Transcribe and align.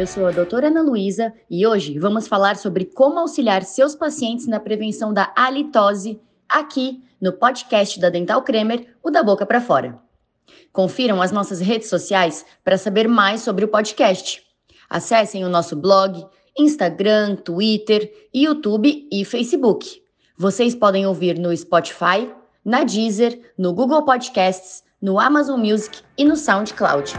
Eu 0.00 0.06
sou 0.06 0.26
a 0.26 0.30
doutora 0.30 0.68
Ana 0.68 0.80
Luísa 0.80 1.30
e 1.50 1.66
hoje 1.66 1.98
vamos 1.98 2.26
falar 2.26 2.56
sobre 2.56 2.86
como 2.86 3.18
auxiliar 3.18 3.62
seus 3.62 3.94
pacientes 3.94 4.46
na 4.46 4.58
prevenção 4.58 5.12
da 5.12 5.30
halitose 5.36 6.18
aqui 6.48 7.04
no 7.20 7.34
podcast 7.34 8.00
da 8.00 8.08
Dental 8.08 8.40
Kremer, 8.40 8.96
o 9.02 9.10
da 9.10 9.22
boca 9.22 9.44
para 9.44 9.60
fora. 9.60 9.98
Confiram 10.72 11.20
as 11.20 11.32
nossas 11.32 11.60
redes 11.60 11.90
sociais 11.90 12.46
para 12.64 12.78
saber 12.78 13.06
mais 13.08 13.42
sobre 13.42 13.62
o 13.62 13.68
podcast. 13.68 14.42
Acessem 14.88 15.44
o 15.44 15.50
nosso 15.50 15.76
blog, 15.76 16.26
Instagram, 16.58 17.36
Twitter, 17.36 18.10
YouTube 18.34 19.06
e 19.12 19.22
Facebook. 19.22 20.02
Vocês 20.34 20.74
podem 20.74 21.06
ouvir 21.06 21.38
no 21.38 21.54
Spotify, 21.54 22.26
na 22.64 22.84
Deezer, 22.84 23.52
no 23.58 23.74
Google 23.74 24.02
Podcasts, 24.02 24.82
no 24.98 25.20
Amazon 25.20 25.60
Music 25.60 25.98
e 26.16 26.24
no 26.24 26.36
SoundCloud. 26.36 27.12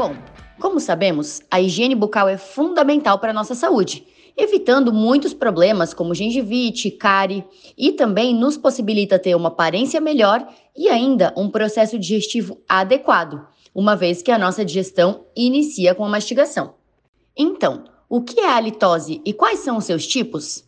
Bom, 0.00 0.16
como 0.58 0.80
sabemos, 0.80 1.42
a 1.50 1.60
higiene 1.60 1.94
bucal 1.94 2.26
é 2.26 2.38
fundamental 2.38 3.18
para 3.18 3.32
a 3.32 3.34
nossa 3.34 3.54
saúde, 3.54 4.06
evitando 4.34 4.94
muitos 4.94 5.34
problemas 5.34 5.92
como 5.92 6.14
gengivite, 6.14 6.90
cárie 6.90 7.44
e 7.76 7.92
também 7.92 8.34
nos 8.34 8.56
possibilita 8.56 9.18
ter 9.18 9.34
uma 9.34 9.48
aparência 9.48 10.00
melhor 10.00 10.42
e 10.74 10.88
ainda 10.88 11.34
um 11.36 11.50
processo 11.50 11.98
digestivo 11.98 12.62
adequado, 12.66 13.46
uma 13.74 13.94
vez 13.94 14.22
que 14.22 14.30
a 14.30 14.38
nossa 14.38 14.64
digestão 14.64 15.26
inicia 15.36 15.94
com 15.94 16.06
a 16.06 16.08
mastigação. 16.08 16.76
Então, 17.36 17.84
o 18.08 18.22
que 18.22 18.40
é 18.40 18.46
a 18.46 18.56
halitose 18.56 19.20
e 19.22 19.34
quais 19.34 19.58
são 19.58 19.76
os 19.76 19.84
seus 19.84 20.06
tipos? 20.06 20.64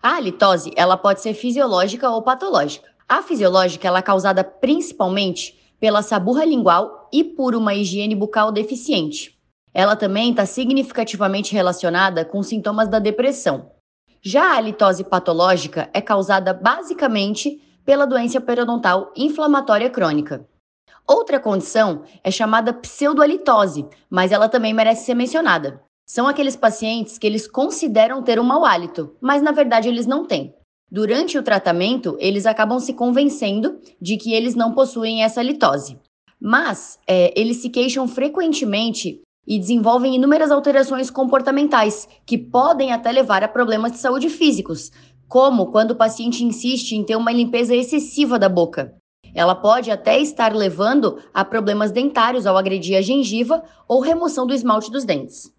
A 0.00 0.14
halitose, 0.14 0.70
ela 0.76 0.96
pode 0.96 1.20
ser 1.20 1.34
fisiológica 1.34 2.08
ou 2.08 2.22
patológica. 2.22 2.88
A 3.08 3.20
fisiológica 3.20 3.88
ela 3.88 3.98
é 3.98 4.02
causada 4.02 4.44
principalmente 4.44 5.65
pela 5.80 6.02
saburra 6.02 6.44
lingual 6.44 7.08
e 7.12 7.22
por 7.22 7.54
uma 7.54 7.74
higiene 7.74 8.14
bucal 8.14 8.50
deficiente. 8.50 9.36
Ela 9.72 9.94
também 9.94 10.30
está 10.30 10.46
significativamente 10.46 11.52
relacionada 11.52 12.24
com 12.24 12.42
sintomas 12.42 12.88
da 12.88 12.98
depressão. 12.98 13.70
Já 14.22 14.52
a 14.52 14.56
halitose 14.56 15.04
patológica 15.04 15.90
é 15.92 16.00
causada 16.00 16.52
basicamente 16.54 17.62
pela 17.84 18.06
doença 18.06 18.40
periodontal 18.40 19.12
inflamatória 19.16 19.88
crônica. 19.88 20.46
Outra 21.06 21.38
condição 21.38 22.02
é 22.24 22.30
chamada 22.30 22.72
pseudohalitose, 22.72 23.86
mas 24.10 24.32
ela 24.32 24.48
também 24.48 24.74
merece 24.74 25.04
ser 25.04 25.14
mencionada. 25.14 25.80
São 26.04 26.26
aqueles 26.26 26.56
pacientes 26.56 27.18
que 27.18 27.26
eles 27.26 27.46
consideram 27.46 28.22
ter 28.22 28.40
um 28.40 28.44
mau 28.44 28.64
hálito, 28.64 29.14
mas 29.20 29.40
na 29.42 29.52
verdade 29.52 29.88
eles 29.88 30.06
não 30.06 30.24
têm. 30.24 30.54
Durante 30.90 31.36
o 31.36 31.42
tratamento, 31.42 32.16
eles 32.20 32.46
acabam 32.46 32.78
se 32.78 32.94
convencendo 32.94 33.78
de 34.00 34.16
que 34.16 34.32
eles 34.32 34.54
não 34.54 34.72
possuem 34.72 35.24
essa 35.24 35.42
litose. 35.42 35.98
Mas 36.40 36.98
é, 37.06 37.32
eles 37.38 37.56
se 37.56 37.70
queixam 37.70 38.06
frequentemente 38.06 39.20
e 39.46 39.58
desenvolvem 39.58 40.14
inúmeras 40.14 40.50
alterações 40.50 41.10
comportamentais 41.10 42.08
que 42.24 42.38
podem 42.38 42.92
até 42.92 43.10
levar 43.10 43.42
a 43.42 43.48
problemas 43.48 43.92
de 43.92 43.98
saúde 43.98 44.28
físicos, 44.28 44.92
como 45.28 45.72
quando 45.72 45.92
o 45.92 45.96
paciente 45.96 46.44
insiste 46.44 46.92
em 46.92 47.04
ter 47.04 47.16
uma 47.16 47.32
limpeza 47.32 47.74
excessiva 47.74 48.38
da 48.38 48.48
boca. 48.48 48.94
Ela 49.34 49.54
pode 49.54 49.90
até 49.90 50.20
estar 50.20 50.54
levando 50.54 51.18
a 51.34 51.44
problemas 51.44 51.90
dentários 51.90 52.46
ao 52.46 52.56
agredir 52.56 52.96
a 52.96 53.02
gengiva 53.02 53.62
ou 53.88 54.00
remoção 54.00 54.46
do 54.46 54.54
esmalte 54.54 54.90
dos 54.90 55.04
dentes. 55.04 55.52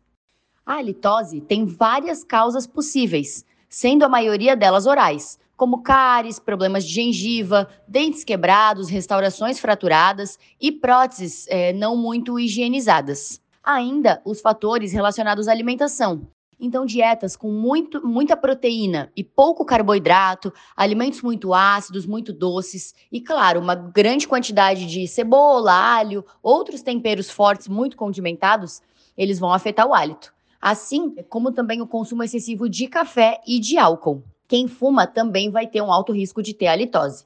A 0.66 0.78
halitose 0.78 1.42
tem 1.42 1.66
várias 1.66 2.23
causas 2.23 2.66
possíveis, 2.66 3.45
sendo 3.69 4.03
a 4.03 4.09
maioria 4.09 4.55
delas 4.55 4.85
orais, 4.85 5.39
como 5.57 5.81
cáries, 5.81 6.39
problemas 6.39 6.85
de 6.85 6.93
gengiva, 6.93 7.67
dentes 7.87 8.23
quebrados, 8.23 8.89
restaurações 8.89 9.59
fraturadas 9.59 10.37
e 10.61 10.71
próteses 10.71 11.47
é, 11.49 11.73
não 11.73 11.97
muito 11.97 12.39
higienizadas. 12.39 13.42
Ainda 13.64 14.21
os 14.23 14.39
fatores 14.39 14.93
relacionados 14.93 15.47
à 15.47 15.52
alimentação. 15.52 16.27
Então, 16.59 16.86
dietas 16.86 17.36
com 17.36 17.52
muito, 17.52 18.05
muita 18.05 18.36
proteína 18.36 19.11
e 19.15 19.23
pouco 19.23 19.65
carboidrato, 19.65 20.52
alimentos 20.75 21.21
muito 21.21 21.53
ácidos, 21.53 22.05
muito 22.05 22.33
doces 22.33 22.95
e, 23.11 23.21
claro, 23.21 23.59
uma 23.59 23.75
grande 23.75 24.27
quantidade 24.27 24.87
de 24.87 25.08
cebola, 25.08 25.71
alho, 25.71 26.25
outros 26.42 26.81
temperos 26.81 27.30
fortes 27.30 27.67
muito 27.67 27.95
condimentados, 27.95 28.81
eles 29.15 29.37
vão 29.37 29.53
afetar 29.53 29.86
o 29.86 29.93
hálito 29.93 30.33
assim 30.70 31.16
como 31.30 31.54
também 31.54 31.82
o 31.82 31.88
consumo 31.88 32.23
excessivo 32.23 32.67
de 32.67 32.88
café 32.88 33.39
e 33.48 33.58
de 33.58 33.78
álcool. 33.78 34.22
Quem 34.50 34.67
fuma 34.67 35.08
também 35.08 35.50
vai 35.50 35.66
ter 35.66 35.82
um 35.82 35.89
alto 35.89 36.11
risco 36.11 36.44
de 36.44 36.54
ter 36.54 36.67
halitose. 36.67 37.26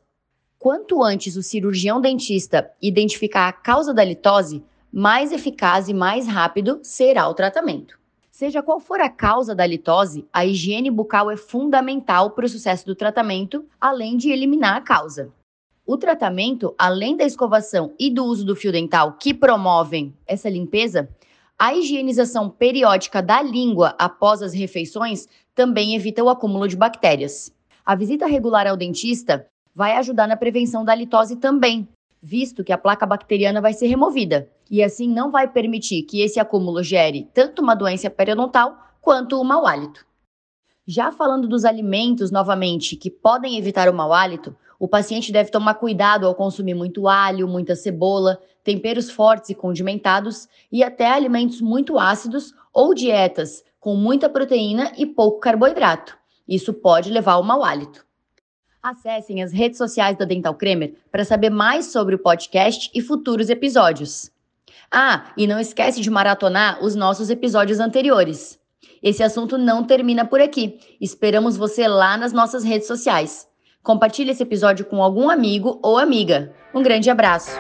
Quanto 0.59 1.01
antes 1.01 1.35
o 1.35 1.41
cirurgião 1.41 1.99
dentista 1.99 2.71
identificar 2.79 3.47
a 3.47 3.51
causa 3.51 3.95
da 3.95 4.03
litose, 4.03 4.63
mais 4.93 5.31
eficaz 5.31 5.89
e 5.89 5.93
mais 5.93 6.27
rápido 6.27 6.81
será 6.83 7.27
o 7.27 7.33
tratamento. 7.33 7.97
Seja 8.29 8.61
qual 8.61 8.79
for 8.79 9.01
a 9.01 9.09
causa 9.09 9.55
da 9.55 9.65
litose, 9.65 10.23
a 10.31 10.45
higiene 10.45 10.91
bucal 10.91 11.31
é 11.31 11.35
fundamental 11.35 12.29
para 12.31 12.45
o 12.45 12.49
sucesso 12.49 12.85
do 12.85 12.93
tratamento, 12.93 13.65
além 13.79 14.17
de 14.17 14.29
eliminar 14.29 14.77
a 14.77 14.81
causa. 14.81 15.33
O 15.83 15.97
tratamento, 15.97 16.75
além 16.77 17.17
da 17.17 17.23
escovação 17.23 17.91
e 17.97 18.11
do 18.11 18.23
uso 18.23 18.45
do 18.45 18.55
fio 18.55 18.71
dental 18.71 19.13
que 19.13 19.33
promovem 19.33 20.13
essa 20.27 20.47
limpeza, 20.47 21.09
a 21.61 21.75
higienização 21.75 22.49
periódica 22.49 23.21
da 23.21 23.39
língua 23.39 23.93
após 23.99 24.41
as 24.41 24.51
refeições 24.51 25.27
também 25.53 25.93
evita 25.93 26.23
o 26.23 26.27
acúmulo 26.27 26.67
de 26.67 26.75
bactérias. 26.75 27.53
A 27.85 27.93
visita 27.93 28.25
regular 28.25 28.65
ao 28.65 28.75
dentista 28.75 29.45
vai 29.75 29.95
ajudar 29.97 30.27
na 30.27 30.35
prevenção 30.35 30.83
da 30.83 30.95
litose 30.95 31.35
também, 31.35 31.87
visto 32.19 32.63
que 32.63 32.73
a 32.73 32.79
placa 32.79 33.05
bacteriana 33.05 33.61
vai 33.61 33.73
ser 33.73 33.85
removida 33.85 34.49
e 34.71 34.81
assim 34.81 35.07
não 35.07 35.29
vai 35.29 35.47
permitir 35.47 36.01
que 36.01 36.21
esse 36.21 36.39
acúmulo 36.39 36.81
gere 36.81 37.29
tanto 37.31 37.61
uma 37.61 37.75
doença 37.75 38.09
periodontal 38.09 38.75
quanto 38.99 39.39
o 39.39 39.43
mau 39.43 39.67
hálito. 39.67 40.03
Já 40.87 41.11
falando 41.11 41.47
dos 41.47 41.63
alimentos 41.63 42.31
novamente 42.31 42.95
que 42.95 43.11
podem 43.11 43.59
evitar 43.59 43.87
o 43.87 43.93
mau 43.93 44.11
hálito, 44.11 44.55
o 44.81 44.87
paciente 44.87 45.31
deve 45.31 45.51
tomar 45.51 45.75
cuidado 45.75 46.25
ao 46.25 46.33
consumir 46.33 46.73
muito 46.73 47.07
alho, 47.07 47.47
muita 47.47 47.75
cebola, 47.75 48.41
temperos 48.63 49.11
fortes 49.11 49.51
e 49.51 49.53
condimentados 49.53 50.49
e 50.71 50.83
até 50.83 51.07
alimentos 51.07 51.61
muito 51.61 51.99
ácidos 51.99 52.51
ou 52.73 52.95
dietas 52.95 53.63
com 53.79 53.95
muita 53.95 54.27
proteína 54.27 54.91
e 54.97 55.05
pouco 55.05 55.39
carboidrato. 55.39 56.17
Isso 56.47 56.73
pode 56.73 57.11
levar 57.11 57.33
ao 57.33 57.43
mau 57.43 57.63
hálito. 57.63 58.03
Acessem 58.81 59.43
as 59.43 59.51
redes 59.51 59.77
sociais 59.77 60.17
da 60.17 60.25
Dental 60.25 60.55
Cremer 60.55 60.95
para 61.11 61.23
saber 61.23 61.51
mais 61.51 61.91
sobre 61.91 62.15
o 62.15 62.19
podcast 62.19 62.89
e 62.91 63.01
futuros 63.01 63.51
episódios. 63.51 64.31
Ah, 64.91 65.31
e 65.37 65.45
não 65.45 65.59
esquece 65.59 66.01
de 66.01 66.09
maratonar 66.09 66.83
os 66.83 66.95
nossos 66.95 67.29
episódios 67.29 67.79
anteriores. 67.79 68.59
Esse 69.03 69.21
assunto 69.21 69.59
não 69.59 69.83
termina 69.83 70.25
por 70.25 70.41
aqui. 70.41 70.79
Esperamos 70.99 71.55
você 71.55 71.87
lá 71.87 72.17
nas 72.17 72.33
nossas 72.33 72.63
redes 72.63 72.87
sociais. 72.87 73.50
Compartilhe 73.83 74.31
esse 74.31 74.43
episódio 74.43 74.85
com 74.85 75.01
algum 75.01 75.29
amigo 75.29 75.79
ou 75.81 75.97
amiga. 75.97 76.53
Um 76.73 76.83
grande 76.83 77.09
abraço! 77.09 77.51